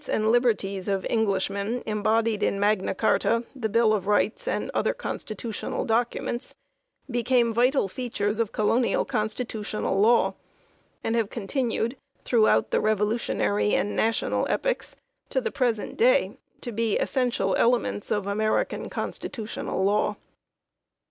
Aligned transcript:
i8 0.01 0.05
4 0.05 0.13
THE 0.15 0.17
INFLUENCE 0.17 0.33
OF 0.33 0.41
MAGNA 0.41 0.41
CARTA 0.41 0.41
and 0.41 0.45
liberties 0.47 0.87
of 0.87 1.05
Englishmen 1.05 1.83
embodied 1.85 2.41
in 2.41 2.59
Magna 2.59 2.95
Carta, 2.95 3.43
the 3.55 3.69
Bill 3.69 3.93
of 3.93 4.07
Rights, 4.07 4.47
and 4.47 4.71
other 4.73 4.93
constitutional 4.95 5.85
documents 5.85 6.55
became 7.11 7.53
vital 7.53 7.87
features 7.87 8.39
of 8.39 8.51
colonial 8.51 9.05
constitutional 9.05 9.99
law, 9.99 10.33
and 11.03 11.15
have 11.15 11.29
continued 11.29 11.95
throughout 12.25 12.71
the 12.71 12.81
revolutionary 12.81 13.75
and 13.75 13.95
national 13.95 14.47
epochs 14.49 14.95
to 15.29 15.39
the 15.39 15.51
present 15.51 15.97
day 15.97 16.35
to 16.61 16.71
be 16.71 16.97
essential 16.97 17.55
elements 17.57 18.09
of 18.09 18.25
American 18.25 18.89
constitutional 18.89 19.83
law. 19.83 20.15